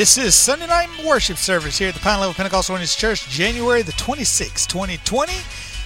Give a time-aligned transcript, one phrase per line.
[0.00, 3.82] This is Sunday night worship service here at the Pine Level Pentecostal Witness Church, January
[3.82, 5.30] the 26th, 2020,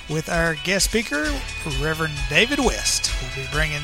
[0.09, 1.35] with our guest speaker,
[1.83, 3.11] Reverend David West.
[3.21, 3.83] We'll be bringing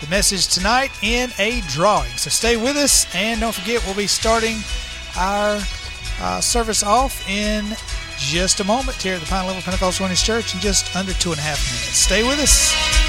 [0.00, 2.12] the message tonight in a drawing.
[2.12, 4.58] So stay with us, and don't forget, we'll be starting
[5.16, 5.58] our
[6.20, 7.64] uh, service off in
[8.18, 11.30] just a moment here at the Pine Level Pentecostal Witness Church in just under two
[11.30, 11.98] and a half minutes.
[11.98, 13.01] Stay with us.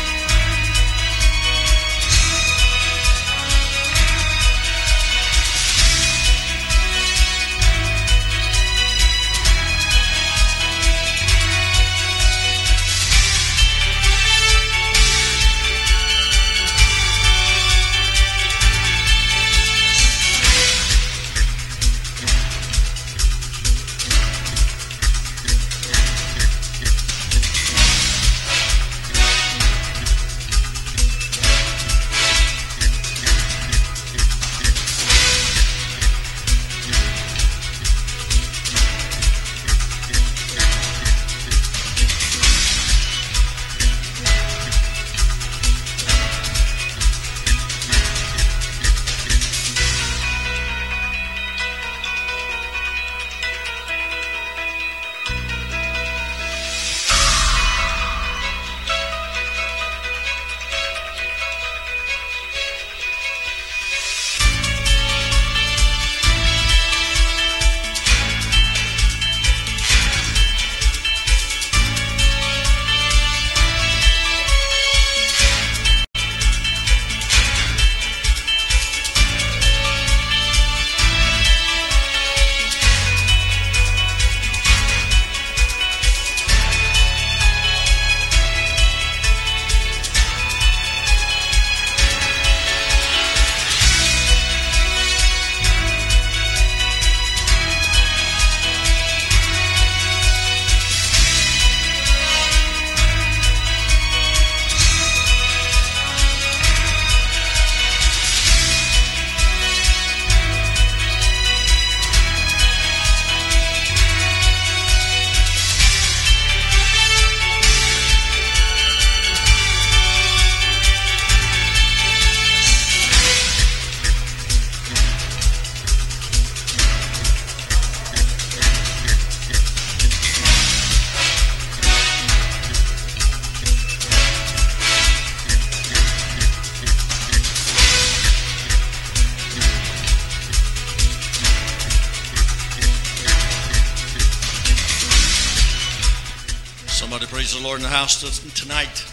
[147.83, 148.21] The house
[148.53, 149.05] tonight.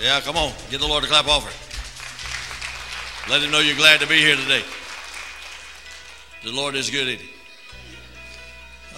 [0.00, 0.52] Yeah, come on.
[0.70, 1.48] Get the Lord to clap over.
[3.30, 4.62] Let him know you're glad to be here today.
[6.42, 7.18] The Lord is good?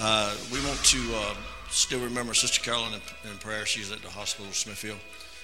[0.00, 1.34] Uh, we want to uh,
[1.70, 3.64] still remember Sister Carolyn in, in, prayer.
[3.66, 4.98] She's at the hospital, Smithfield.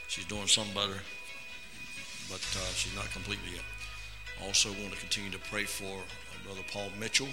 [0.09, 0.99] She's doing something better,
[2.29, 3.65] but uh, she's not completely yet.
[4.47, 7.29] Also, want to continue to pray for uh, Brother Paul Mitchell.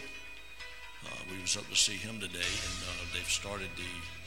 [1.06, 4.19] Uh, we was up to see him today, and uh, they've started the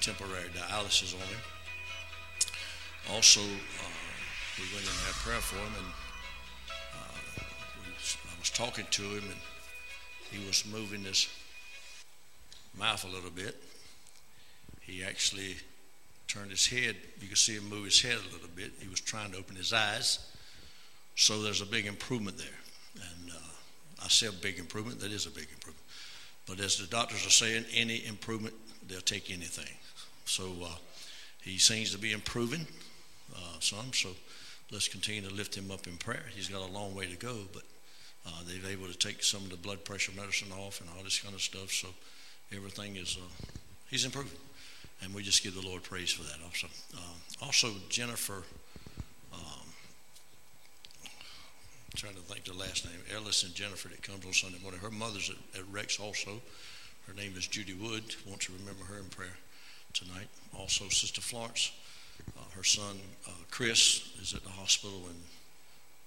[0.00, 1.40] temporary dialysis on him.
[3.12, 4.00] Also, uh,
[4.58, 5.86] we went and had prayer for him, and
[6.70, 7.42] uh,
[7.96, 9.40] was, I was talking to him, and
[10.30, 11.28] he was moving his
[12.78, 13.56] mouth a little bit.
[14.80, 15.56] He actually
[16.28, 16.96] turned his head.
[17.20, 18.72] You could see him move his head a little bit.
[18.80, 20.20] He was trying to open his eyes.
[21.16, 22.46] So there's a big improvement there.
[22.94, 25.00] And uh, I say a big improvement.
[25.00, 25.84] That is a big improvement.
[26.46, 28.54] But as the doctors are saying, any improvement,
[28.90, 29.74] they'll take anything.
[30.24, 30.76] So uh,
[31.42, 32.66] he seems to be improving
[33.34, 33.92] uh, some.
[33.92, 34.10] So
[34.70, 36.24] let's continue to lift him up in prayer.
[36.34, 37.62] He's got a long way to go, but
[38.26, 41.18] uh, they're able to take some of the blood pressure medicine off and all this
[41.20, 41.70] kind of stuff.
[41.70, 41.88] So
[42.54, 43.46] everything is, uh,
[43.88, 44.38] he's improving.
[45.02, 46.66] And we just give the Lord praise for that also.
[47.42, 48.42] Also, Jennifer,
[49.32, 49.66] um,
[51.06, 54.78] I'm trying to think the last name, Ellis and Jennifer that comes on Sunday morning.
[54.80, 56.42] Her mother's at, at Rex also.
[57.10, 58.04] Her name is Judy Wood.
[58.24, 59.34] Want to remember her in prayer
[59.92, 60.28] tonight.
[60.56, 61.72] Also, Sister Florence,
[62.38, 65.16] uh, her son uh, Chris is at the hospital in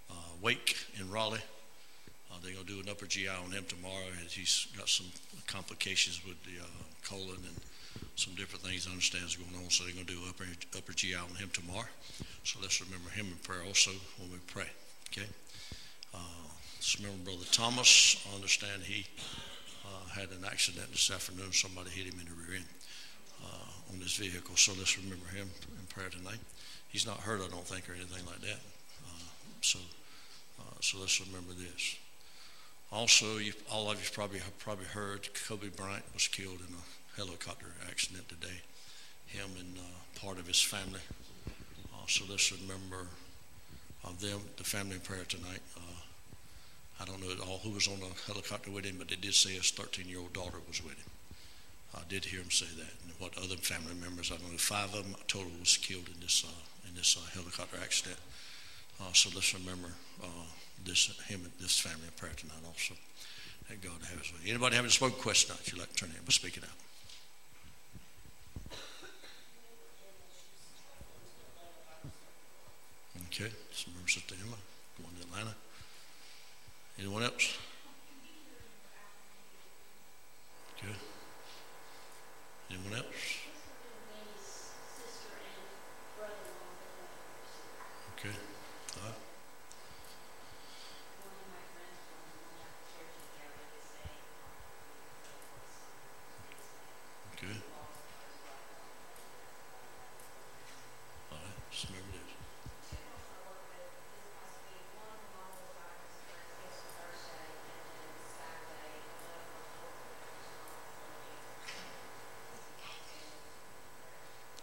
[0.10, 1.44] uh, Wake in Raleigh.
[2.32, 4.06] Uh, they're going to do an upper GI on him tomorrow.
[4.30, 5.08] He's got some
[5.46, 6.68] complications with the uh,
[7.04, 7.60] colon and
[8.16, 9.70] some different things I understand is going on.
[9.72, 10.46] So they're going to do upper
[10.78, 11.92] upper GI on him tomorrow.
[12.46, 14.72] So let's remember him in prayer also when we pray.
[15.12, 15.28] Okay.
[16.16, 16.48] Uh,
[16.78, 18.26] let's remember Brother Thomas.
[18.32, 19.06] I understand he
[20.14, 21.52] had an accident this afternoon.
[21.52, 22.66] Somebody hit him in the rear end
[23.94, 24.56] on this vehicle.
[24.56, 25.50] So let's remember him
[25.80, 26.40] in prayer tonight.
[26.90, 28.60] He's not hurt, I don't think, or anything like that.
[29.06, 29.30] Uh,
[29.62, 29.80] so,
[30.60, 31.98] uh, so let's remember this.
[32.92, 37.20] Also, you, all of you probably have probably heard Kobe Bryant was killed in a
[37.20, 38.62] helicopter accident today.
[39.28, 41.02] Him and uh, part of his family.
[41.94, 43.08] Uh, so let's remember
[44.06, 45.62] uh, them, the family in prayer tonight.
[47.04, 49.16] Uh, I don't know at all who was on the helicopter with him, but they
[49.16, 51.12] did say his 13-year-old daughter was with him.
[51.96, 52.94] I did hear him say that.
[53.04, 54.32] And what other family members?
[54.32, 54.58] I don't know.
[54.58, 58.18] Five of them total was killed in this uh, in this uh, helicopter accident.
[59.00, 59.90] Uh, so let's remember
[60.24, 60.48] uh,
[60.84, 62.96] this him and this family in prayer tonight also.
[63.70, 64.50] That God have his way.
[64.50, 65.72] Anybody having a spoken question tonight?
[65.72, 66.22] You'd like to turn in?
[66.24, 66.70] We'll speak it out.
[73.30, 74.58] Okay, let's remember Sister Emma
[75.02, 75.56] going to Atlanta.
[77.00, 77.58] Anyone else?
[80.78, 80.94] Okay.
[82.70, 83.06] Anyone else?
[88.18, 88.30] Okay.
[88.30, 89.16] All right.
[97.36, 97.58] Okay.
[101.32, 101.58] All right.
[101.72, 102.20] Just remember this.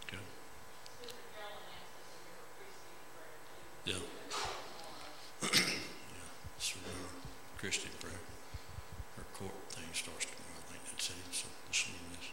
[0.07, 0.17] Okay.
[3.85, 3.93] Yeah.
[3.93, 5.49] yeah.
[6.59, 7.09] So remember
[7.57, 8.13] Christian prayer.
[9.17, 10.61] Her court thing starts tomorrow.
[10.69, 11.15] I think that's it.
[11.33, 12.29] So just remember this.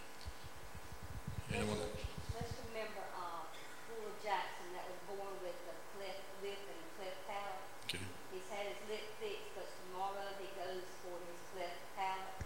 [1.48, 2.04] Anyone else?
[2.36, 3.48] Let's remember, uh,
[3.88, 7.64] Fuller Jackson that was born with a cleft lip and a cleft palate.
[7.88, 8.04] Okay.
[8.36, 12.36] He's had his lip fixed, but tomorrow he goes for his cleft palate,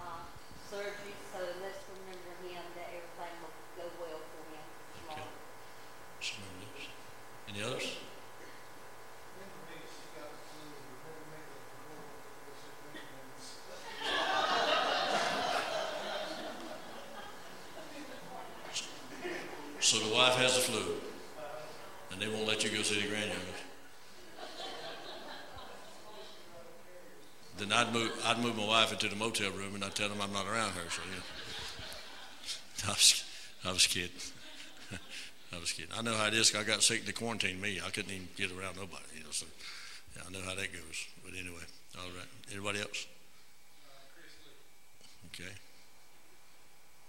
[0.00, 0.24] uh,
[0.72, 4.64] surgery, so let's remember him that everything will go well for him
[4.96, 5.28] tomorrow.
[6.16, 6.88] Just remember this.
[7.52, 8.00] Any others?
[19.80, 20.94] So the wife has the flu,
[22.10, 23.64] and they won't let you go see the grandyoungest.
[27.58, 30.20] Then I'd move, I'd move my wife into the motel room, and I'd tell them
[30.20, 30.88] I'm not around her.
[30.88, 33.24] So yeah, I was,
[33.64, 34.10] I was kidding.
[35.52, 35.90] I was kidding.
[35.96, 36.54] I know how it is.
[36.54, 37.04] I got sick.
[37.04, 37.80] They quarantined me.
[37.84, 39.02] I couldn't even get around nobody.
[39.16, 39.46] You know, so
[40.16, 41.06] yeah, I know how that goes.
[41.24, 41.66] But anyway,
[41.98, 42.28] all right.
[42.52, 43.06] Anybody else?
[45.34, 45.50] Okay.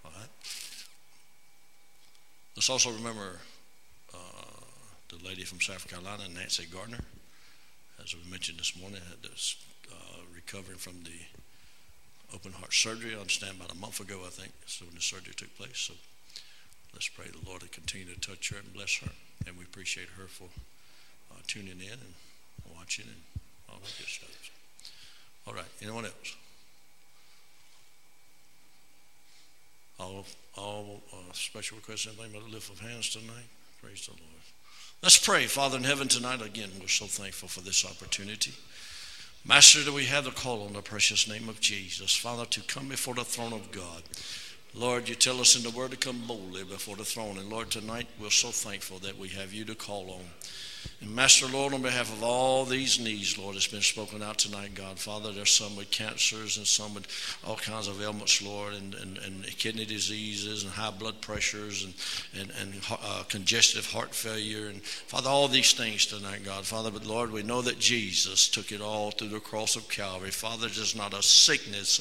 [0.04, 0.30] All right.
[2.56, 3.40] Let's also remember
[4.12, 4.18] uh,
[5.10, 7.04] the lady from South Carolina, Nancy Gardner,
[8.04, 9.58] as we mentioned this morning, had this
[9.92, 11.12] uh, recovering from the
[12.36, 13.16] open heart surgery.
[13.16, 15.78] I understand about a month ago, I think, so when the surgery took place.
[15.78, 15.94] So
[16.94, 19.12] let's pray the Lord to continue to touch her and bless her.
[19.48, 20.50] And we appreciate her for
[21.32, 22.14] uh, tuning in and
[22.76, 24.52] watching and all that good stuff.
[25.48, 25.66] All right.
[25.82, 26.36] Anyone else?
[29.98, 30.26] All,
[30.58, 33.48] all uh, special requests, anything but a lift of hands tonight?
[33.82, 34.44] Praise the Lord.
[35.02, 35.46] Let's pray.
[35.46, 38.54] Father in heaven, tonight again, we're so thankful for this opportunity.
[39.48, 42.90] Master, that we have the call on the precious name of Jesus, Father, to come
[42.90, 44.02] before the throne of God.
[44.74, 47.38] Lord, you tell us in the word to come boldly before the throne.
[47.38, 50.22] And Lord, tonight we're so thankful that we have you to call on.
[51.02, 54.76] And Master, Lord, on behalf of all these needs, Lord, it's been spoken out tonight,
[54.76, 57.08] God, Father, there's some with cancers and some with
[57.46, 61.94] all kinds of ailments, Lord, and, and, and kidney diseases and high blood pressures and,
[62.42, 64.68] and, and uh, congestive heart failure.
[64.68, 68.72] And Father, all these things tonight, God, Father, but Lord, we know that Jesus took
[68.72, 70.32] it all through the cross of Calvary.
[70.32, 72.00] Father, there's not a sickness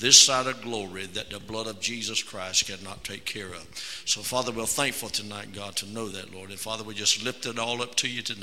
[0.00, 3.66] this side of glory that the blood of Jesus Christ cannot take care of.
[4.06, 6.48] So, Father, we're thankful tonight, God, to know that, Lord.
[6.48, 8.41] And Father, we just lift it all up to you tonight.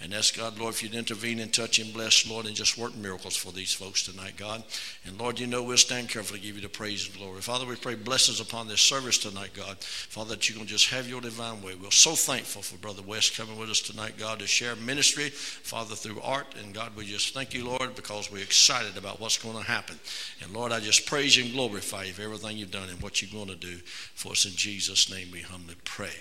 [0.00, 2.94] And ask God, Lord, if you'd intervene and touch and bless, Lord, and just work
[2.96, 4.62] miracles for these folks tonight, God.
[5.04, 7.40] And Lord, you know we'll stand carefully give you the praise and glory.
[7.40, 9.78] Father, we pray blessings upon this service tonight, God.
[9.78, 11.74] Father, that you're going to just have your divine way.
[11.74, 15.94] We're so thankful for Brother West coming with us tonight, God, to share ministry, Father,
[15.94, 16.54] through art.
[16.62, 19.98] And God, we just thank you, Lord, because we're excited about what's going to happen.
[20.42, 23.22] And Lord, I just praise you and glorify you for everything you've done and what
[23.22, 23.76] you're going to do
[24.14, 25.28] for us in Jesus' name.
[25.32, 26.14] We humbly pray.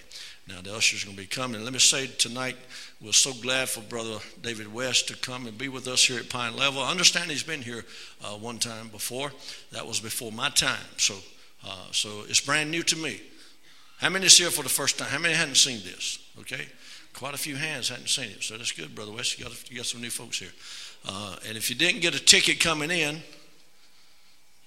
[0.48, 1.64] Now the ushers are going to be coming.
[1.64, 2.56] Let me say tonight,
[3.02, 6.30] we're so glad for Brother David West to come and be with us here at
[6.30, 6.84] Pine Level.
[6.84, 7.84] I understand he's been here
[8.24, 9.32] uh, one time before.
[9.72, 11.16] That was before my time, so
[11.66, 13.22] uh, so it's brand new to me.
[13.98, 15.08] How many is here for the first time?
[15.08, 16.20] How many hadn't seen this?
[16.42, 16.68] Okay,
[17.14, 19.40] quite a few hands hadn't seen it, so that's good, Brother West.
[19.40, 20.54] You got you got some new folks here,
[21.08, 23.22] uh, and if you didn't get a ticket coming in.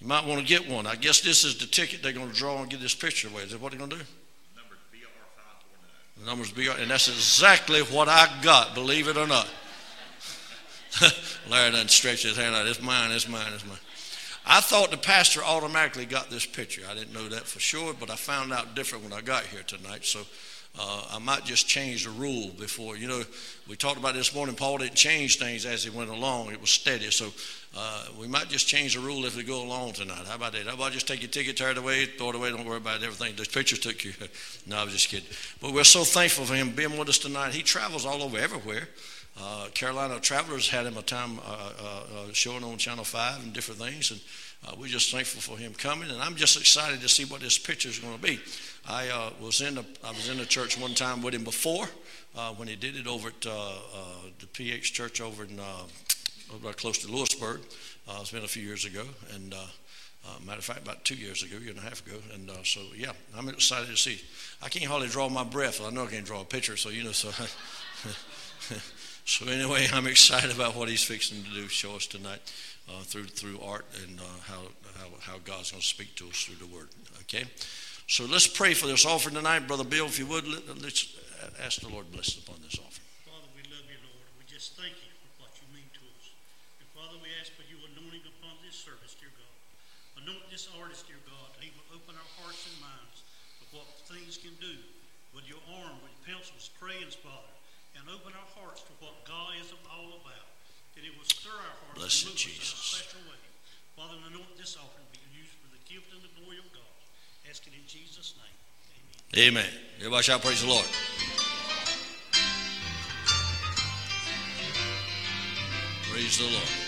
[0.00, 0.87] You might want to get one.
[0.87, 3.42] I guess this is the ticket they're going to draw and get this picture away.
[3.42, 4.04] Is that what they're going to do?
[6.21, 9.49] The numbers and that's exactly what I got, believe it or not.
[11.49, 12.67] Larry doesn't stretch his hand out.
[12.67, 13.79] It's mine, it's mine, it's mine.
[14.45, 16.83] I thought the pastor automatically got this picture.
[16.91, 19.63] I didn't know that for sure, but I found out different when I got here
[19.63, 20.05] tonight.
[20.05, 20.21] So
[20.79, 22.97] uh, I might just change the rule before.
[22.97, 23.23] You know,
[23.69, 24.55] we talked about this morning.
[24.55, 27.11] Paul didn't change things as he went along; it was steady.
[27.11, 27.31] So
[27.77, 30.27] uh, we might just change the rule if we go along tonight.
[30.27, 30.67] How about that?
[30.67, 33.03] How about just take your ticket, tear it away, throw it away, don't worry about
[33.03, 33.35] everything.
[33.37, 34.13] Those pictures took you.
[34.67, 35.29] no, I was just kidding.
[35.61, 37.55] But we're so thankful for him being with us tonight.
[37.55, 38.89] He travels all over everywhere.
[39.41, 43.53] Uh, Carolina Travelers had him a time uh, uh, uh showing on Channel 5 and
[43.53, 44.11] different things.
[44.11, 44.21] And
[44.67, 46.11] uh, we're just thankful for him coming.
[46.11, 48.41] And I'm just excited to see what this picture is going to be.
[48.88, 51.87] I, uh, was in the, I was in the church one time with him before
[52.57, 55.61] when he did it over at the PH Church over in
[56.55, 57.61] over close to Louisburg.
[58.09, 59.05] it's been a few years ago.
[59.35, 62.50] And uh, matter of fact, about two years ago, year and a half ago, and
[62.50, 64.21] uh, so yeah, I'm excited to see.
[64.62, 65.81] I can't hardly draw my breath.
[65.83, 67.31] I know I can't draw a picture, so you know, so
[69.29, 72.41] So anyway, I'm excited about what he's fixing to do, show us tonight
[72.88, 74.62] uh, through through art and uh, how,
[74.97, 76.88] how how God's going to speak to us through the Word.
[77.28, 77.45] Okay,
[78.09, 80.07] so let's pray for this offering tonight, brother Bill.
[80.07, 81.16] If you would, let, us
[81.61, 83.04] ask the Lord bless upon this offering.
[83.28, 84.26] Father, we love you, Lord.
[84.40, 86.33] We just thank you for what you mean to us.
[86.80, 89.57] And Father, we ask for your anointing upon this service, dear God.
[90.25, 93.23] Anoint this artist, dear God, that he will open our hearts and minds
[93.61, 94.75] to what things can do
[95.37, 97.54] with your arm, with pencils, praise, Father,
[98.00, 100.49] and open our hearts to what God is all about,
[100.97, 102.33] that he will stir our hearts and minds.
[102.33, 103.04] Bless Jesus
[104.28, 106.97] anoint this offering be used for the gift and the glory of God.
[107.49, 108.59] Ask it in Jesus' name.
[109.37, 109.66] Amen.
[109.99, 110.87] Everybody shout, praise the Lord.
[116.11, 116.88] Praise the Lord.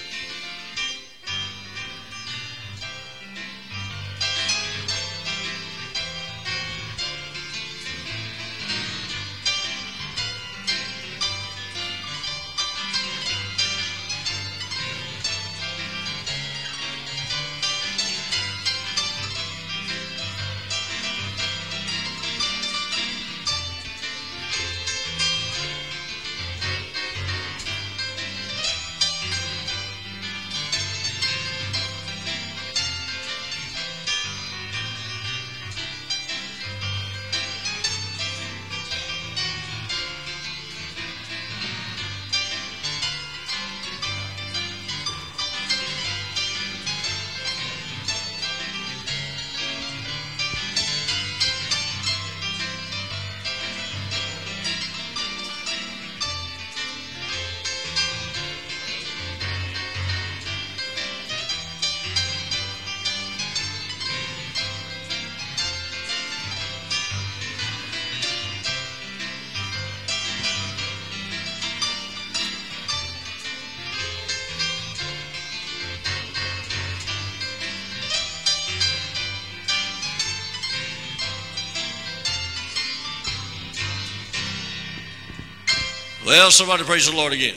[86.30, 87.56] Well, somebody praise the Lord again.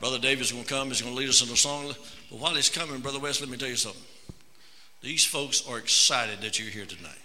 [0.00, 0.88] Brother David's going to come.
[0.88, 1.94] He's going to lead us in a song.
[2.28, 4.02] But while he's coming, Brother West, let me tell you something.
[5.00, 7.22] These folks are excited that you're here tonight.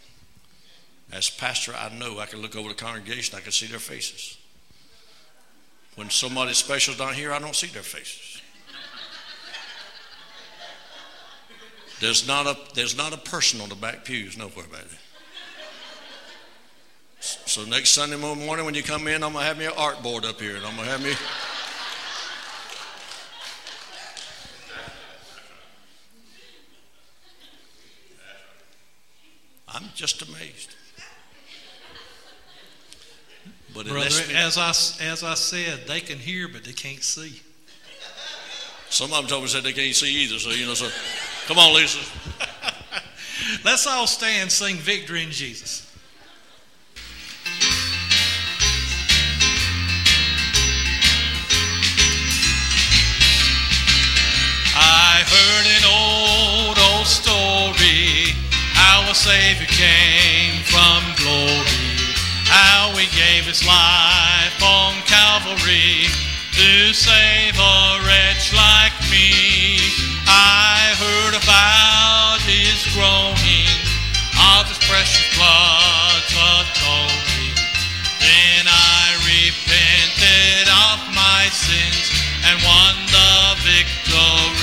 [1.12, 4.38] As pastor, I know I can look over the congregation, I can see their faces.
[5.96, 8.44] When somebody special's not here, I don't see their faces.
[12.00, 15.00] There's not a there's not a person on the back pews nowhere about it.
[17.20, 20.24] So next Sunday morning when you come in, I'm gonna have me an art board
[20.24, 21.14] up here, and I'm gonna have me.
[29.68, 30.76] I'm just amazed.
[33.74, 34.70] But Brother, as I,
[35.04, 37.42] as I said, they can hear, but they can't see.
[38.90, 40.40] Some of them told me said they can't see either.
[40.40, 40.90] So you know, so
[41.48, 42.00] come on, Lisa.
[43.64, 45.89] Let's all stand, sing "Victory in Jesus."
[55.20, 58.32] I heard an old, old story
[58.72, 61.92] how a Savior came from glory,
[62.48, 66.08] how he gave his life on Calvary
[66.56, 69.84] to save a wretch like me.
[70.24, 73.76] I heard about his groaning,
[74.56, 77.60] of his precious blood's atoning.
[78.24, 82.08] Then I repented of my sins
[82.48, 84.59] and won the victory.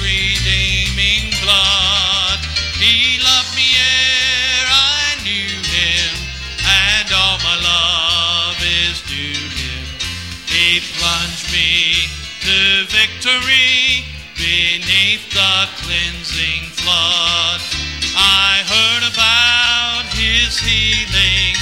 [0.00, 2.40] redeeming blood.
[2.80, 6.12] He loved me ere I knew him,
[6.64, 9.84] and all my love is due him.
[10.48, 12.08] He plunged me
[12.48, 17.60] to victory beneath the cleansing flood.
[18.16, 21.56] I heard about his healing,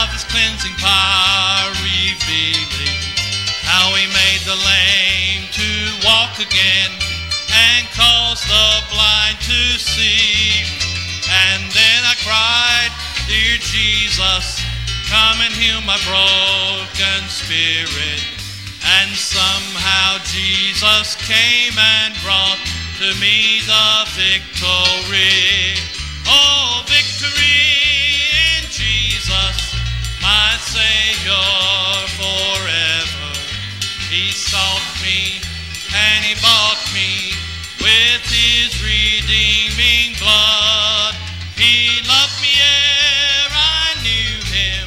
[0.00, 3.00] of his cleansing power revealing
[3.68, 6.99] how he made the lame to walk again
[8.00, 10.64] and caused the blind to see.
[11.28, 12.90] And then I cried,
[13.28, 14.60] Dear Jesus,
[15.08, 18.22] come and heal my broken spirit.
[19.00, 22.58] And somehow Jesus came and brought
[22.98, 25.76] to me the victory.
[26.26, 27.68] Oh, victory
[28.56, 29.74] in Jesus,
[30.22, 31.48] my Savior
[32.16, 33.32] forever.
[34.10, 35.40] He sought me
[35.94, 37.39] and he bought me
[37.80, 41.14] with his redeeming blood.
[41.56, 44.86] He loved me ere I knew him,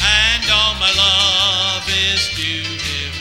[0.00, 3.12] and all my love is due him.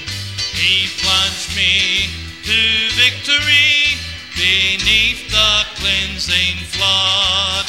[0.56, 2.08] He plunged me
[2.48, 2.60] to
[2.96, 4.00] victory
[4.36, 7.66] beneath the cleansing flood.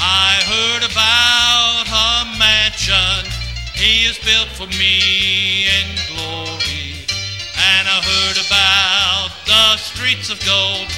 [0.00, 3.24] I heard about a mansion
[3.74, 6.92] he has built for me in glory.
[7.56, 8.99] And I heard about
[9.70, 10.88] the streets of gold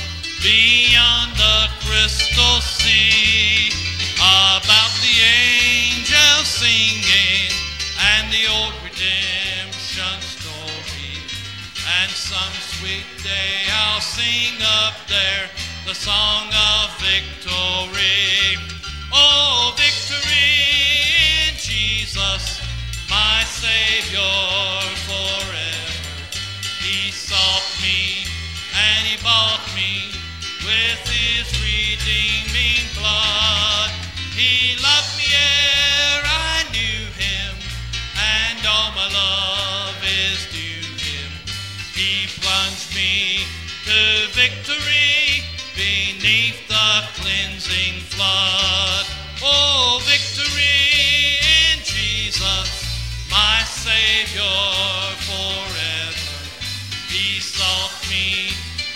[0.41, 3.69] beyond the crystal sea.
[4.17, 7.53] About the angels singing
[8.01, 11.21] and the old redemption story.
[12.01, 15.51] And some sweet day I'll sing up there
[15.87, 18.57] the song of victory.
[19.13, 20.49] Oh, victory
[21.45, 22.63] in Jesus,
[23.11, 24.33] my Savior
[25.05, 25.61] forever.
[26.81, 28.22] He sought me
[28.83, 30.11] and he bought me
[30.67, 33.91] with his redeeming blood.
[34.35, 37.53] He loved me ere I knew him,
[38.19, 41.31] and all my love is due him.
[41.95, 43.47] He plunged me
[43.87, 43.99] to
[44.35, 49.07] victory beneath the cleansing flood.
[49.43, 52.69] Oh, victory in Jesus,
[53.31, 54.43] my Savior
[55.27, 56.39] forever.
[57.09, 58.02] He sought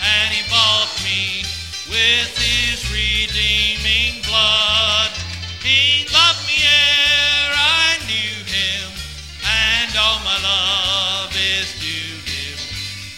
[0.07, 1.43] and he bought me
[1.89, 5.11] with his redeeming blood.
[5.63, 8.91] He loved me ere I knew him,
[9.43, 12.57] and all my love is due him.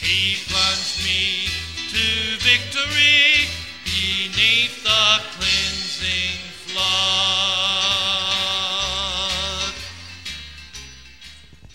[0.02, 1.50] He plunged me
[1.94, 2.06] to
[2.42, 3.50] victory
[3.86, 7.70] beneath the cleansing flood.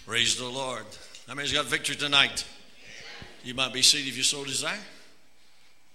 [0.07, 0.87] Praise the Lord.
[1.29, 2.45] How many's got victory tonight?
[3.43, 4.79] You might be seated if you so desire.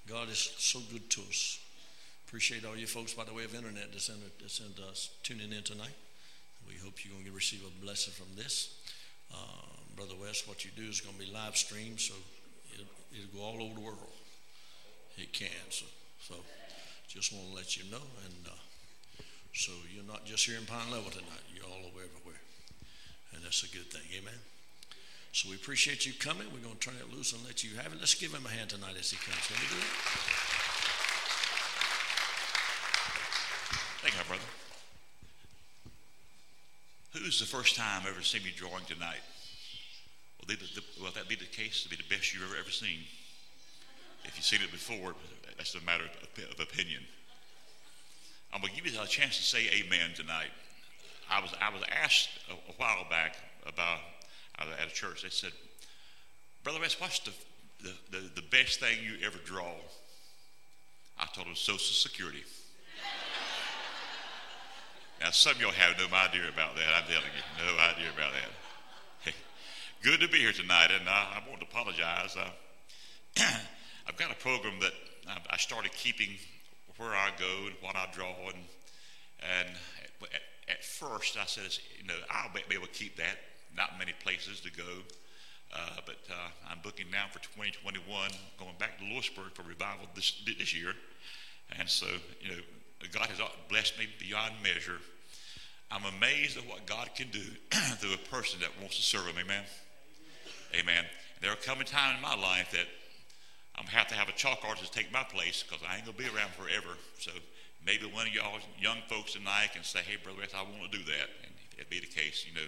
[0.10, 1.60] God is so good to us.
[2.28, 4.90] Appreciate all you folks by the way of internet that's, in, that's in, uh,
[5.22, 5.94] tuning in tonight.
[6.68, 8.74] We hope you're going to receive a blessing from this.
[9.32, 9.38] Uh,
[9.96, 12.16] Brother West, what you do is going to be live streamed, so
[12.74, 14.18] it, it'll go all over the world.
[15.18, 15.50] It can.
[15.70, 15.86] So,
[16.22, 16.36] so
[17.08, 18.02] just want to let you know.
[18.26, 18.58] And uh,
[19.54, 22.42] so you're not just here in Pine Level tonight, you're all over everywhere.
[23.34, 24.02] And that's a good thing.
[24.18, 24.40] Amen.
[25.32, 26.48] So we appreciate you coming.
[26.52, 28.00] We're going to turn it loose and let you have it.
[28.00, 29.46] Let's give him a hand tonight as he comes.
[29.46, 29.90] Can we do it?
[34.02, 34.44] Thank you, brother.
[37.14, 39.22] Who's the first time ever seen me drawing tonight?
[40.40, 40.56] Will, they,
[41.04, 41.84] will that be the case?
[41.84, 43.00] To be the best you've ever ever seen?
[44.26, 45.14] If you've seen it before,
[45.58, 47.02] that's a matter of, of opinion.
[48.54, 50.50] I'm going to give you a chance to say amen tonight.
[51.30, 53.38] I was, I was asked a, a while back
[53.68, 54.00] about
[54.60, 55.24] at a church.
[55.24, 55.52] They said,
[56.64, 57.32] Brother West, what's the,
[57.84, 59.74] the, the, the best thing you ever draw?
[61.18, 62.40] I told him Social Security.
[65.22, 66.86] now, some of y'all have no idea about that.
[66.96, 69.34] I'm telling you, no idea about that.
[70.02, 72.36] Good to be here tonight, and I, I want to apologize.
[72.38, 72.50] Uh,
[74.08, 74.94] I've got a program that
[75.50, 76.30] I started keeping
[76.98, 78.58] where I go and what I draw, and
[79.40, 79.70] and
[80.34, 83.38] at, at first I said, you know, I'll be able to keep that.
[83.76, 85.04] Not many places to go,
[85.74, 90.42] uh, but uh, I'm booking now for 2021, going back to Louisburg for revival this
[90.46, 90.94] this year,
[91.78, 92.08] and so
[92.42, 92.62] you know,
[93.12, 94.98] God has blessed me beyond measure.
[95.92, 97.42] I'm amazed at what God can do
[97.98, 99.36] through a person that wants to serve Him.
[99.40, 99.64] Amen.
[100.76, 101.06] Amen.
[101.42, 102.86] There will come a time in my life that
[103.76, 106.18] I'm gonna have to have a chalk artist take my place because I ain't gonna
[106.18, 106.98] be around forever.
[107.18, 107.32] So
[107.86, 110.98] maybe one of y'all young folks tonight can say, "Hey, brother, Beth, I want to
[110.98, 112.68] do that," and if it be the case, you know,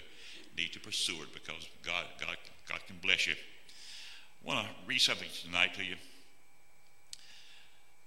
[0.58, 2.38] need to pursue it because God, God,
[2.68, 3.34] God can bless you.
[3.34, 5.96] I want to read something tonight to you.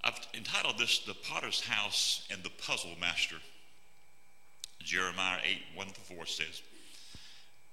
[0.03, 3.37] I've entitled this "The Potter's House and the Puzzle Master."
[4.85, 6.63] Jeremiah 8, 1 to 4 says,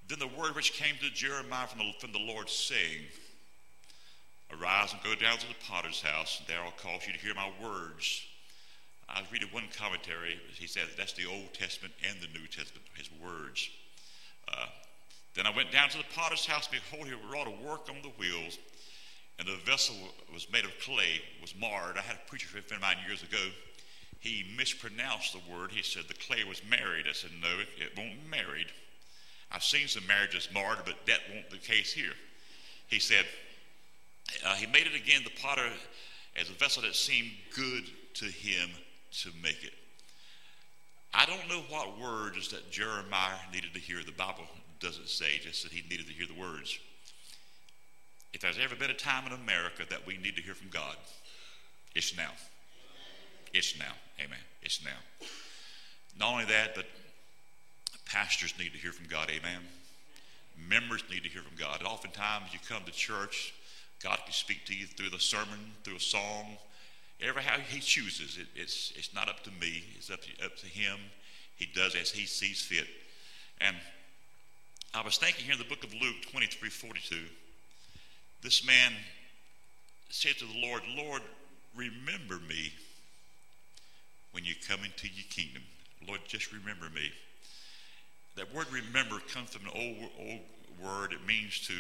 [0.07, 3.03] Then the word which came to Jeremiah from the, from the Lord, saying,
[4.51, 7.35] Arise and go down to the potter's house, and there I'll cause you to hear
[7.35, 8.23] my words.
[9.07, 10.39] I was reading one commentary.
[10.53, 13.69] He said that's the Old Testament and the New Testament, his words.
[14.47, 14.65] Uh,
[15.35, 18.09] then I went down to the potter's house, behold, he wrought a work on the
[18.09, 18.57] wheels,
[19.39, 19.95] and the vessel
[20.33, 21.97] was made of clay, was marred.
[21.97, 23.39] I had a preacher friend of mine years ago.
[24.19, 25.71] He mispronounced the word.
[25.71, 27.05] He said the clay was married.
[27.09, 28.67] I said, no, it, it won't married.
[29.51, 32.13] I've seen some marriages marred, but that won't be the case here.
[32.87, 33.25] He said,
[34.45, 35.67] uh, he made it again, the potter,
[36.39, 37.83] as a vessel that seemed good
[38.15, 38.69] to him
[39.23, 39.73] to make it.
[41.13, 43.97] I don't know what words that Jeremiah needed to hear.
[44.03, 44.45] The Bible
[44.79, 46.77] doesn't say, just that he needed to hear the words.
[48.33, 50.95] If there's ever been a time in America that we need to hear from God,
[51.95, 52.31] it's now.
[53.53, 53.93] It's now.
[54.19, 54.39] Amen.
[54.61, 55.27] It's now.
[56.17, 56.85] Not only that, but
[58.05, 59.29] pastors need to hear from God.
[59.29, 59.61] Amen.
[60.69, 61.79] Members need to hear from God.
[61.79, 63.53] And oftentimes you come to church,
[64.01, 66.57] God can speak to you through the sermon, through a song,
[67.21, 68.37] ever how He chooses.
[68.37, 70.97] It, it's, it's not up to me, it's up to, up to Him.
[71.55, 72.87] He does as He sees fit.
[73.59, 73.75] And
[74.93, 77.15] I was thinking here in the book of Luke 23 42,
[78.41, 78.93] this man
[80.09, 81.21] said to the Lord, Lord,
[81.75, 82.73] remember me
[84.31, 85.63] when you come into your kingdom.
[86.07, 87.11] Lord, just remember me.
[88.35, 90.39] That word remember comes from an old, old
[90.81, 91.13] word.
[91.13, 91.73] It means to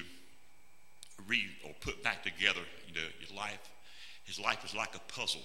[1.27, 2.61] re or put back together.
[2.87, 3.69] You know, your life,
[4.23, 5.41] his life was like a puzzle.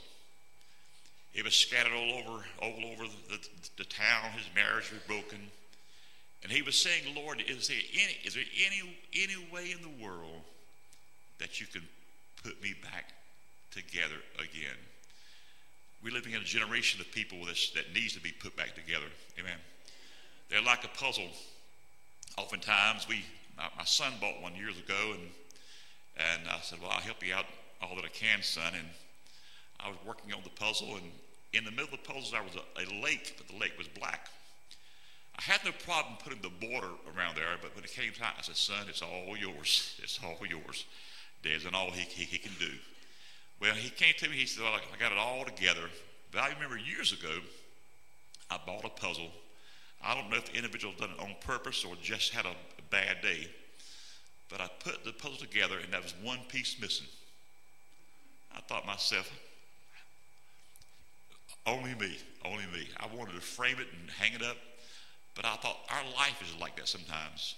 [1.34, 4.30] It was scattered all over, all over the, the, the town.
[4.36, 5.38] His marriage was broken.
[6.42, 10.02] And he was saying, Lord, is there any, is there any, any way in the
[10.02, 10.42] world
[11.38, 11.82] that you can
[12.42, 13.12] put me back
[13.70, 14.76] together again?
[16.02, 19.06] We're living in a generation of people that needs to be put back together.
[19.38, 19.58] Amen.
[20.48, 21.28] They're like a puzzle.
[22.38, 23.24] Oftentimes, we,
[23.56, 25.28] my, my son bought one years ago, and
[26.16, 27.44] and I said, Well, I'll help you out
[27.82, 28.72] all that I can, son.
[28.76, 28.88] And
[29.80, 31.10] I was working on the puzzle, and
[31.52, 33.88] in the middle of the puzzle, there was a, a lake, but the lake was
[33.88, 34.28] black.
[35.38, 38.42] I had no problem putting the border around there, but when it came time, I
[38.42, 39.98] said, Son, it's all yours.
[40.02, 40.86] It's all yours.
[41.42, 42.72] There's and all he, he, he can do.
[43.60, 45.88] Well, he came to me, he said, Well, I got it all together.
[46.32, 47.38] But I remember years ago,
[48.50, 49.30] I bought a puzzle.
[50.02, 52.82] I don't know if the individual done it on purpose or just had a, a
[52.90, 53.48] bad day.
[54.48, 57.06] But I put the puzzle together and there was one piece missing.
[58.56, 59.30] I thought myself,
[61.66, 62.88] only me, only me.
[62.98, 64.56] I wanted to frame it and hang it up,
[65.34, 67.56] but I thought our life is like that sometimes.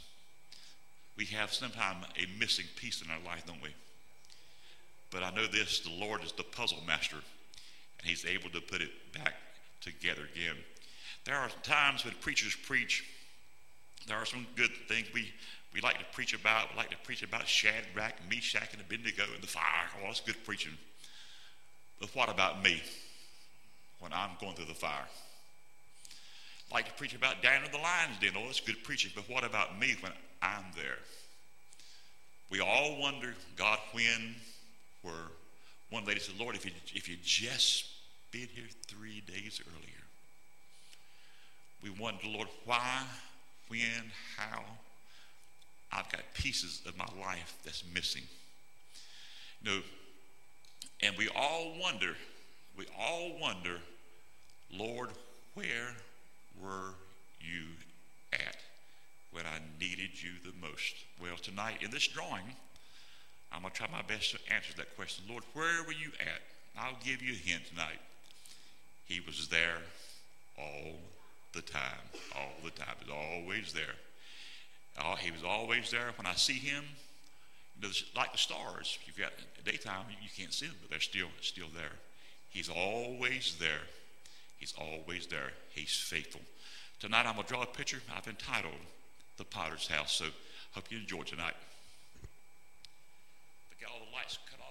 [1.16, 3.70] We have sometimes a missing piece in our life, don't we?
[5.10, 8.82] But I know this the Lord is the puzzle master, and He's able to put
[8.82, 9.34] it back
[9.80, 10.56] together again.
[11.24, 13.04] There are times when preachers preach,
[14.06, 15.32] there are some good things we
[15.74, 19.40] we like to preach about, we like to preach about Shadrach, Meshach, and Abednego in
[19.42, 19.62] the fire.
[19.98, 20.72] Oh, that's good preaching.
[22.00, 22.82] But what about me
[24.00, 25.06] when I'm going through the fire?
[26.70, 28.30] I like to preach about Daniel the lion's den.
[28.34, 29.12] Oh, that's good preaching.
[29.14, 30.98] But what about me when I'm there?
[32.50, 34.34] We all wonder, God, when,
[35.02, 35.14] where.
[35.90, 37.86] One lady said, Lord, if you, if you just
[38.30, 40.04] been here three days earlier.
[41.82, 43.04] We wonder, Lord, why,
[43.68, 44.62] when, how,
[45.92, 48.22] I've got pieces of my life that's missing.
[49.62, 49.80] You know,
[51.02, 52.14] and we all wonder,
[52.76, 53.78] we all wonder,
[54.72, 55.10] Lord,
[55.54, 55.94] where
[56.62, 56.94] were
[57.40, 57.64] you
[58.32, 58.56] at
[59.32, 60.94] when I needed you the most?
[61.20, 62.44] Well, tonight in this drawing,
[63.52, 65.24] I'm going to try my best to answer that question.
[65.28, 66.42] Lord, where were you at?
[66.78, 67.98] I'll give you a hint tonight.
[69.06, 69.78] He was there
[70.58, 70.98] all
[71.52, 71.82] the time,
[72.36, 72.94] all the time.
[73.00, 73.94] He's always there.
[75.02, 76.10] Oh, he was always there.
[76.16, 76.84] When I see him,
[78.16, 79.32] like the stars, you've got
[79.64, 81.92] daytime, you can't see them, but they're still still there.
[82.50, 83.82] He's always there.
[84.58, 85.52] He's always there.
[85.70, 86.40] He's faithful.
[86.98, 88.74] Tonight I'm gonna draw a picture I've entitled
[89.36, 90.12] The Potter's House.
[90.12, 90.26] So
[90.72, 91.54] hope you enjoy tonight.
[93.80, 94.67] At all the lights cut off.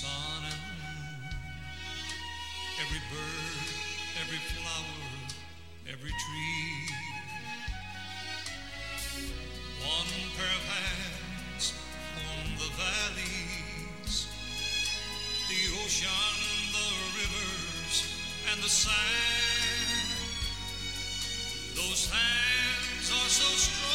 [0.00, 1.28] sun and moon,
[2.80, 3.68] every bird,
[4.22, 5.04] every flower,
[5.92, 6.88] every tree.
[9.84, 11.74] One pair of hands
[12.32, 14.16] on the valleys,
[15.52, 16.40] the ocean,
[16.72, 16.88] the
[17.20, 17.96] rivers,
[18.52, 18.96] and the sand.
[21.76, 23.89] Those hands are so strong.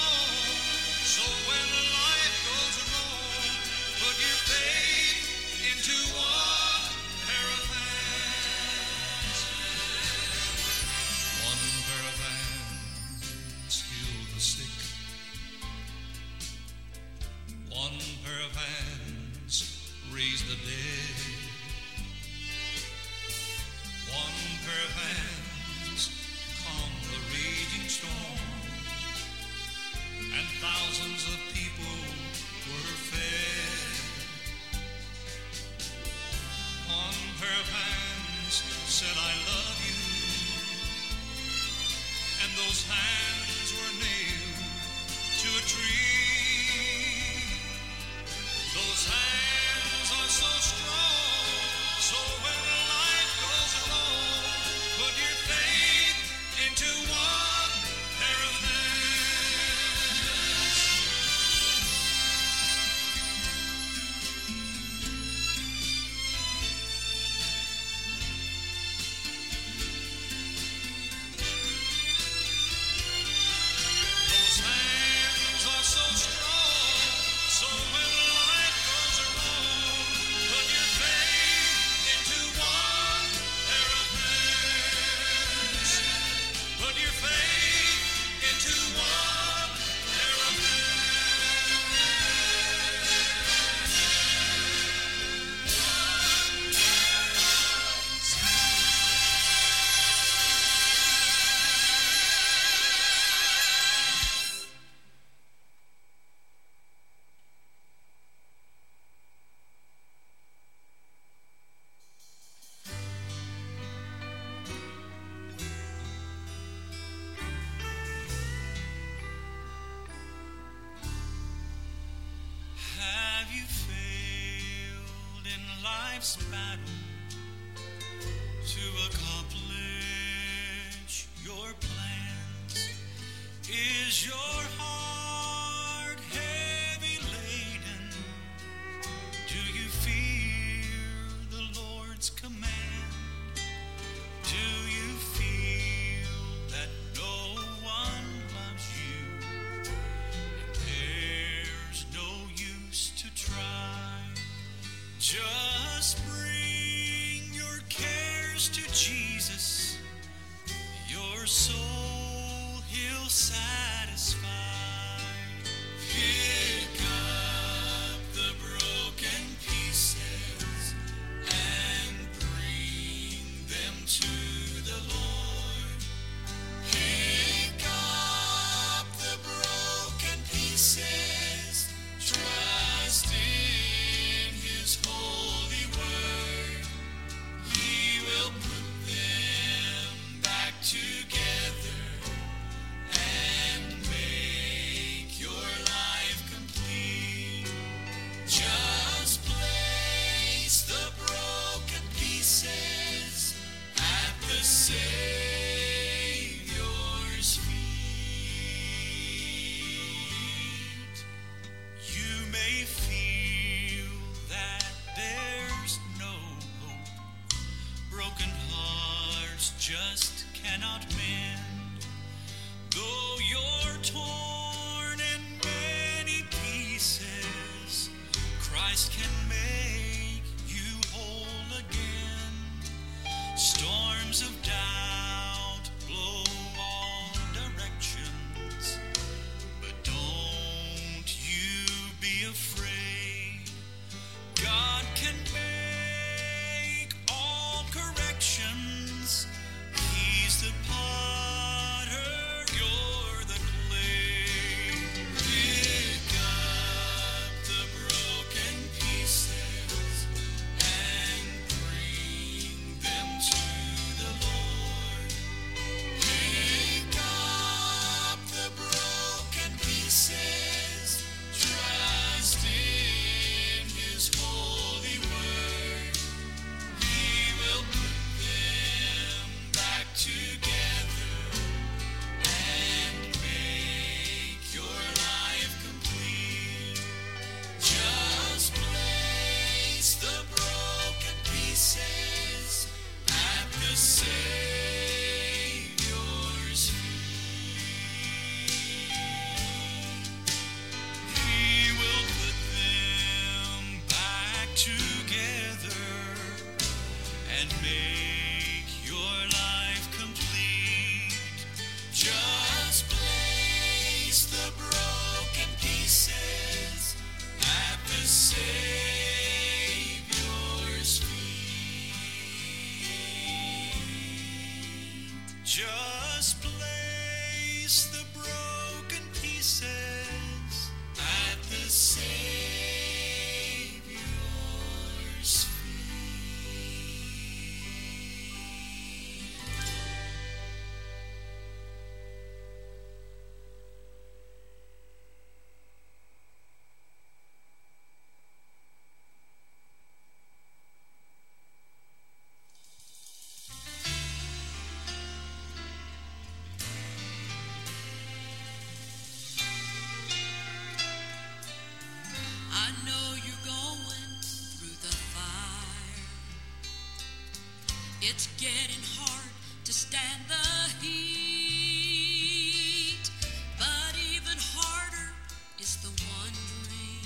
[368.28, 369.52] It's getting hard
[369.84, 373.30] to stand the heat,
[373.78, 375.32] but even harder
[375.80, 377.22] is the wondering.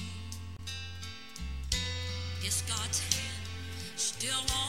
[2.46, 3.48] Is God's hand
[3.96, 4.69] still on?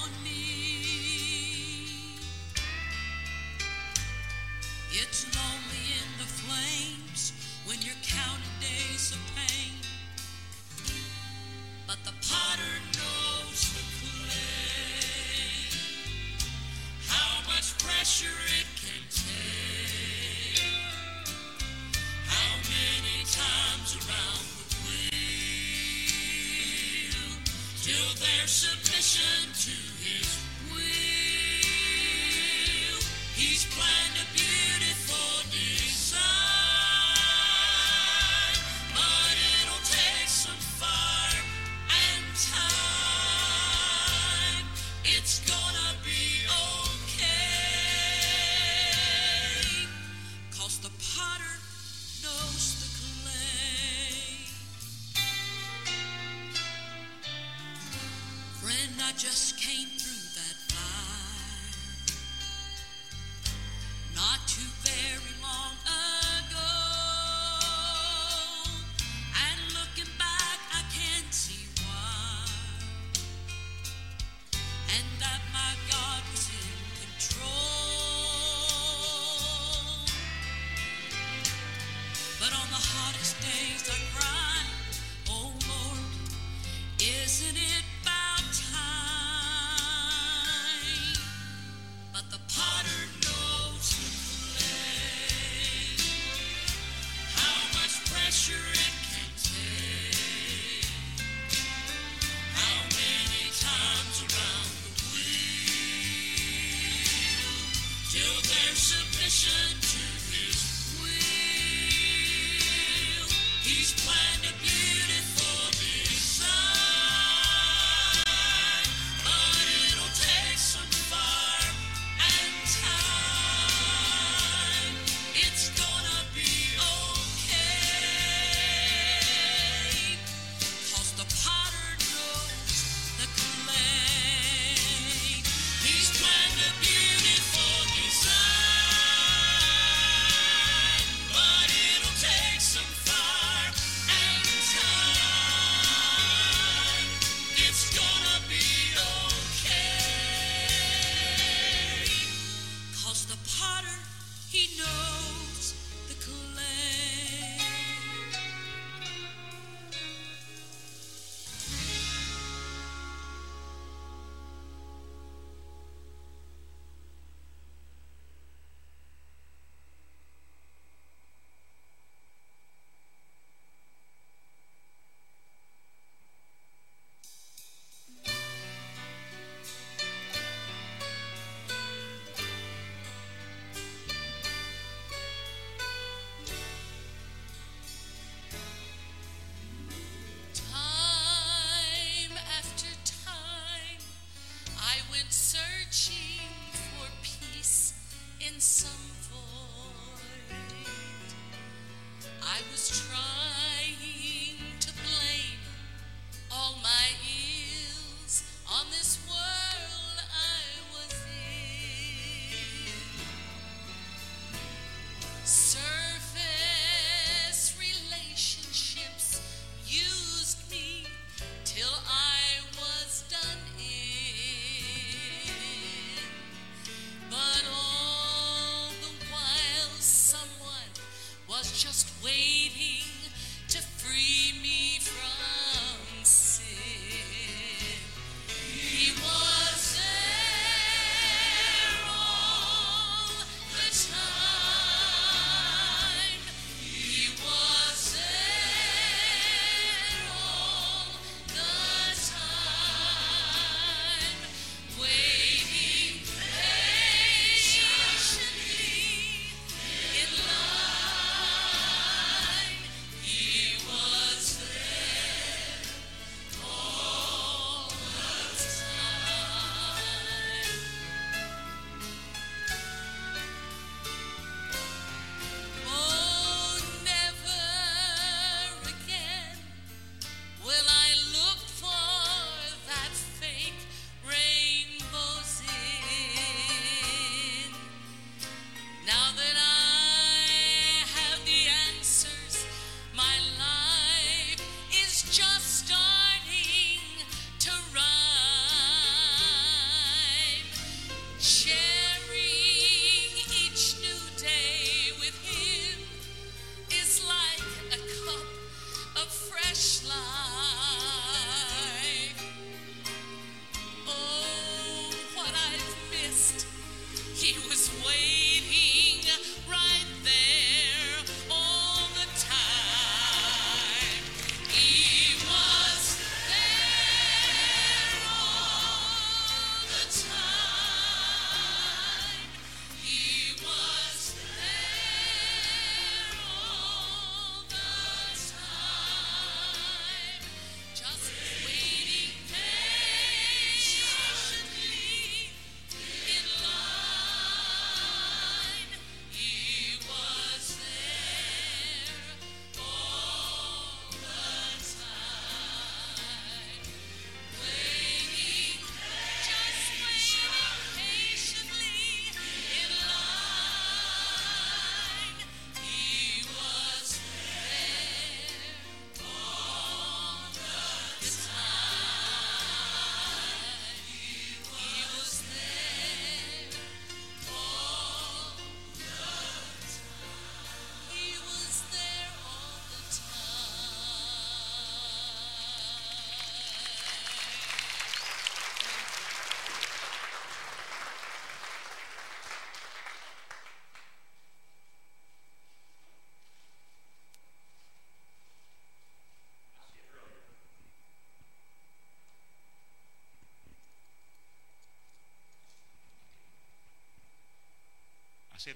[82.97, 84.40] hardest days I cry.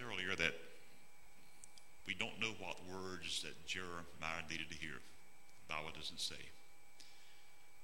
[0.04, 0.54] Earlier that
[2.06, 5.00] we don't know what words that Jeremiah needed to hear.
[5.66, 6.40] The Bible doesn't say.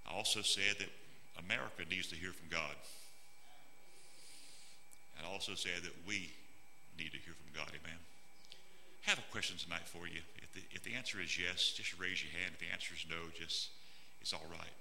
[0.06, 0.92] I also said that
[1.40, 2.76] America needs to hear from God.
[5.16, 6.32] And I also said that we
[6.98, 7.68] need to hear from God.
[7.68, 7.98] Amen.
[9.06, 10.20] I have a question tonight for you.
[10.42, 12.52] If the, if the answer is yes, just raise your hand.
[12.54, 13.70] If the answer is no, just
[14.20, 14.76] it's all right.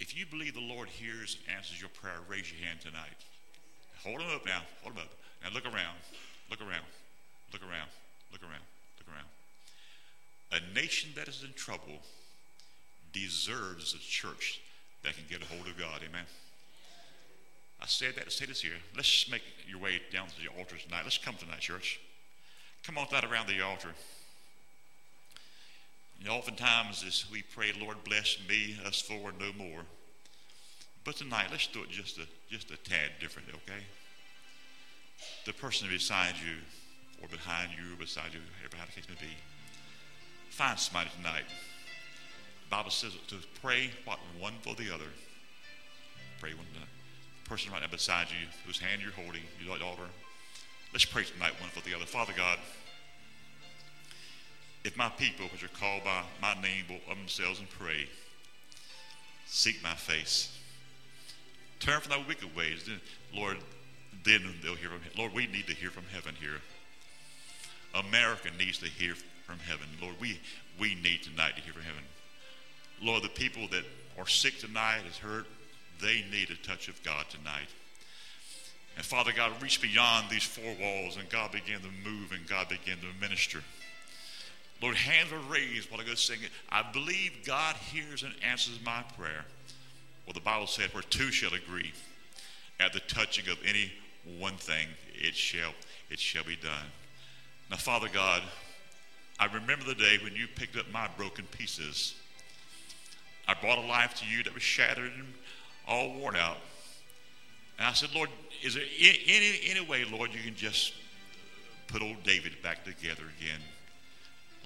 [0.00, 3.20] If you believe the Lord hears and answers your prayer, raise your hand tonight.
[4.04, 4.62] Hold them up now.
[4.82, 5.12] Hold them up.
[5.42, 5.98] Now look around.
[6.50, 6.86] Look around.
[7.52, 7.90] Look around.
[8.32, 8.64] Look around.
[8.98, 9.28] Look around.
[10.52, 12.00] A nation that is in trouble
[13.12, 14.60] deserves a church
[15.02, 16.00] that can get a hold of God.
[16.08, 16.24] Amen.
[17.80, 18.78] I said that to say this here.
[18.96, 21.02] Let's make your way down to the altar tonight.
[21.02, 22.00] Let's come tonight, church.
[22.84, 23.90] Come on that around the altar.
[26.24, 29.80] Know, oftentimes as we pray, Lord bless me, us four, and no more.
[31.04, 33.82] But tonight, let's do it just a just a tad differently, okay?
[35.46, 36.56] The person beside you,
[37.20, 39.32] or behind you, or beside you, whatever the case may be,
[40.50, 41.44] find somebody tonight.
[42.64, 45.10] The Bible says to pray what one for the other.
[46.40, 46.66] Pray one.
[46.74, 50.08] The person right now beside you, whose hand you're holding, your daughter.
[50.92, 52.06] Let's pray tonight one for the other.
[52.06, 52.58] Father God,
[54.84, 58.08] if my people, which are called by my name, will of themselves and pray,
[59.46, 60.58] seek my face,
[61.82, 63.00] turn from thy wicked ways, then,
[63.34, 63.58] Lord,
[64.24, 65.12] then they'll hear from him.
[65.18, 66.60] Lord, we need to hear from heaven here.
[67.94, 69.14] America needs to hear
[69.46, 69.86] from heaven.
[70.00, 70.40] Lord, we,
[70.78, 72.02] we need tonight to hear from heaven.
[73.02, 73.84] Lord, the people that
[74.18, 75.46] are sick tonight, is hurt,
[76.00, 77.68] they need a touch of God tonight.
[78.96, 82.68] And Father God, reach beyond these four walls, and God began to move, and God
[82.68, 83.60] began to minister.
[84.82, 86.48] Lord, hands were raised while I go singing.
[86.68, 89.44] I believe God hears and answers my prayer.
[90.32, 91.92] Well, the Bible said, where two shall agree
[92.80, 93.92] at the touching of any
[94.38, 95.74] one thing, it shall,
[96.08, 96.86] it shall be done.
[97.70, 98.40] Now, Father God,
[99.38, 102.14] I remember the day when you picked up my broken pieces.
[103.46, 105.34] I brought a life to you that was shattered and
[105.86, 106.56] all worn out.
[107.76, 108.30] And I said, Lord,
[108.62, 110.94] is there any, any way, Lord, you can just
[111.88, 113.60] put old David back together again?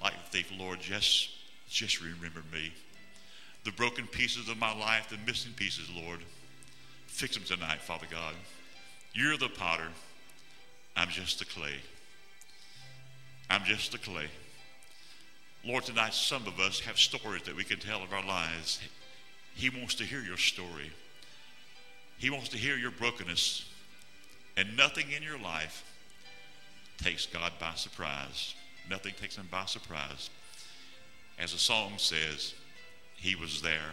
[0.01, 1.29] Like the thief, Lord, just,
[1.69, 2.71] just remember me.
[3.67, 6.21] The broken pieces of my life, the missing pieces, Lord.
[7.07, 8.33] Fix them tonight, Father God.
[9.13, 9.89] You're the potter.
[10.95, 11.73] I'm just the clay.
[13.49, 14.27] I'm just the clay.
[15.65, 18.79] Lord, tonight some of us have stories that we can tell of our lives.
[19.53, 20.89] He wants to hear your story.
[22.17, 23.65] He wants to hear your brokenness.
[24.55, 25.83] And nothing in your life
[27.03, 28.55] takes God by surprise.
[28.89, 30.29] Nothing takes him by surprise.
[31.37, 32.53] As the song says,
[33.17, 33.91] he was there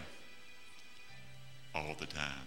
[1.75, 2.47] all the time.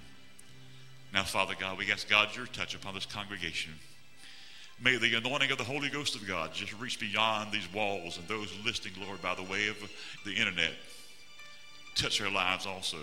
[1.13, 3.73] Now, Father God, we ask God your touch upon this congregation.
[4.81, 8.27] May the anointing of the Holy Ghost of God just reach beyond these walls and
[8.27, 9.77] those listening, Lord, by the way of
[10.23, 10.71] the internet.
[11.95, 12.97] touch their lives also.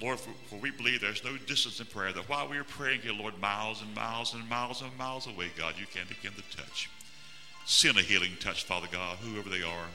[0.00, 3.12] Lord, for, we believe there's no distance in prayer, that while we are praying here,
[3.12, 6.90] Lord, miles and miles and miles and miles away, God, you can begin to touch.
[7.64, 9.86] Send a healing touch, Father God, whoever they are.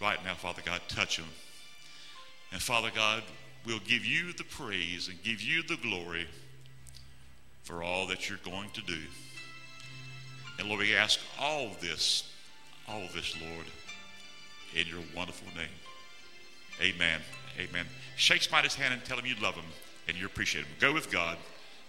[0.00, 1.26] Right now, Father God, touch them.
[2.54, 3.24] And Father God,
[3.66, 6.28] we'll give you the praise and give you the glory
[7.64, 9.00] for all that you're going to do.
[10.60, 12.32] And Lord, we ask all this,
[12.86, 13.66] all this, Lord,
[14.72, 15.66] in your wonderful name.
[16.80, 17.20] Amen.
[17.58, 17.86] Amen.
[18.14, 19.64] Shake somebody's hand and tell him you love him
[20.06, 20.74] and you appreciate him.
[20.78, 21.36] Go with God,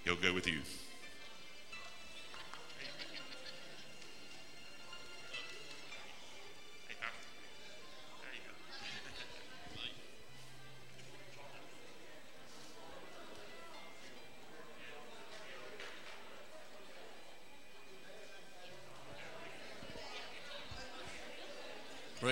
[0.04, 0.62] he'll go with you.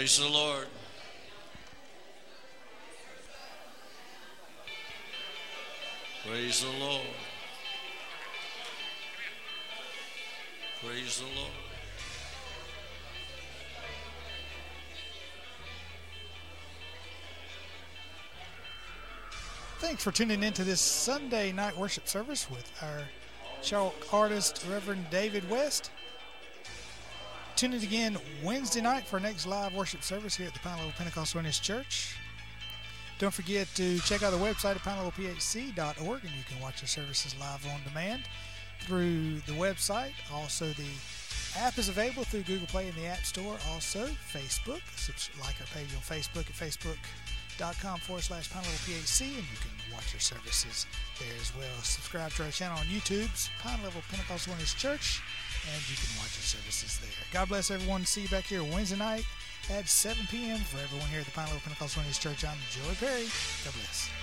[0.04, 0.68] Praise the Lord.
[6.28, 7.02] Praise the Lord.
[10.84, 11.52] Praise the Lord.
[19.80, 23.04] Thanks for tuning in to this Sunday night worship service with our
[23.62, 25.92] chalk artist, Reverend David West.
[27.56, 30.78] Tune in again Wednesday night for our next live worship service here at the Pine
[30.78, 32.18] Level Pentecostal Holiness Church.
[33.20, 37.36] Don't forget to check out the website at pinelevelphc.org and you can watch the services
[37.40, 38.24] live on demand
[38.82, 40.14] through the website.
[40.34, 40.88] Also, the
[41.58, 43.56] app is available through Google Play and the App Store.
[43.72, 44.82] Also, Facebook.
[45.40, 49.94] Like our page on Facebook at facebook.com forward slash Pine Level PHC and you can
[49.94, 50.88] watch our services
[51.20, 51.82] there as well.
[51.84, 55.22] Subscribe to our channel on YouTube's Pine Level Pentecostal Holiness Church
[55.72, 57.26] and you can watch our services there.
[57.32, 58.06] God bless everyone.
[58.06, 59.26] See you back here Wednesday night
[59.70, 60.60] at 7 p.m.
[60.60, 62.44] for everyone here at the Pine Level Pentecostal Church.
[62.44, 63.28] I'm Joey Perry.
[63.64, 64.23] God bless.